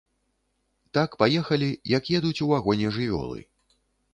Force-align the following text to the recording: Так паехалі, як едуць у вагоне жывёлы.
Так 0.97 1.17
паехалі, 1.23 1.69
як 1.97 2.09
едуць 2.21 2.41
у 2.47 2.51
вагоне 2.53 2.87
жывёлы. 2.97 3.39